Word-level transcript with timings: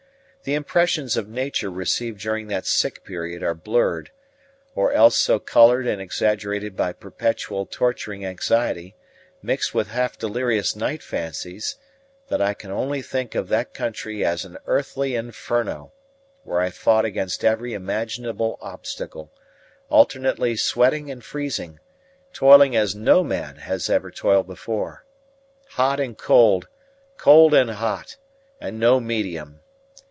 The 0.43 0.55
impressions 0.55 1.17
of 1.17 1.29
nature 1.29 1.69
received 1.69 2.19
during 2.19 2.47
that 2.47 2.65
sick 2.65 3.03
period 3.03 3.43
are 3.43 3.53
blurred, 3.53 4.09
or 4.73 4.91
else 4.91 5.15
so 5.15 5.37
coloured 5.37 5.85
and 5.85 6.01
exaggerated 6.01 6.75
by 6.75 6.93
perpetual 6.93 7.67
torturing 7.67 8.25
anxiety, 8.25 8.95
mixed 9.43 9.75
with 9.75 9.89
half 9.91 10.17
delirious 10.17 10.75
night 10.75 11.03
fancies, 11.03 11.75
that 12.29 12.41
I 12.41 12.55
can 12.55 12.71
only 12.71 13.03
think 13.03 13.35
of 13.35 13.49
that 13.49 13.75
country 13.75 14.25
as 14.25 14.43
an 14.43 14.57
earthly 14.65 15.13
inferno, 15.13 15.93
where 16.43 16.59
I 16.59 16.71
fought 16.71 17.05
against 17.05 17.45
every 17.45 17.75
imaginable 17.75 18.57
obstacle, 18.61 19.31
alternately 19.89 20.55
sweating 20.55 21.11
and 21.11 21.23
freezing, 21.23 21.79
toiling 22.33 22.75
as 22.75 22.95
no 22.95 23.23
man 23.23 23.61
ever 23.87 24.09
toiled 24.09 24.47
before. 24.47 25.05
Hot 25.73 25.99
and 25.99 26.17
cold, 26.17 26.67
cold 27.17 27.53
and 27.53 27.69
hot, 27.69 28.17
and 28.59 28.79
no 28.79 28.99
medium. 28.99 29.59